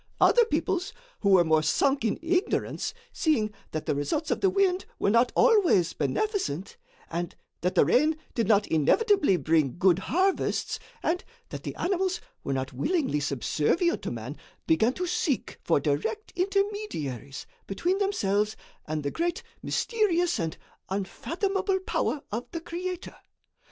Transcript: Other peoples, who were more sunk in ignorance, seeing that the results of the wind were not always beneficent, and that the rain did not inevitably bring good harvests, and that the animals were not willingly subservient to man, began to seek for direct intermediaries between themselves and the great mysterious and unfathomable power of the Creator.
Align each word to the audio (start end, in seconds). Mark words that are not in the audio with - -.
Other 0.19 0.45
peoples, 0.45 0.93
who 1.19 1.29
were 1.29 1.43
more 1.43 1.61
sunk 1.61 2.03
in 2.03 2.17
ignorance, 2.23 2.91
seeing 3.13 3.53
that 3.69 3.85
the 3.85 3.93
results 3.93 4.31
of 4.31 4.41
the 4.41 4.49
wind 4.49 4.83
were 4.97 5.11
not 5.11 5.31
always 5.35 5.93
beneficent, 5.93 6.75
and 7.11 7.35
that 7.61 7.75
the 7.75 7.85
rain 7.85 8.17
did 8.33 8.47
not 8.47 8.65
inevitably 8.65 9.37
bring 9.37 9.77
good 9.77 9.99
harvests, 9.99 10.79
and 11.03 11.23
that 11.49 11.61
the 11.61 11.75
animals 11.75 12.19
were 12.43 12.51
not 12.53 12.73
willingly 12.73 13.19
subservient 13.19 14.01
to 14.01 14.09
man, 14.09 14.37
began 14.65 14.93
to 14.93 15.05
seek 15.05 15.59
for 15.63 15.79
direct 15.79 16.33
intermediaries 16.35 17.45
between 17.67 17.99
themselves 17.99 18.57
and 18.87 19.03
the 19.03 19.11
great 19.11 19.43
mysterious 19.61 20.39
and 20.39 20.57
unfathomable 20.89 21.77
power 21.79 22.23
of 22.31 22.49
the 22.49 22.59
Creator. 22.59 23.17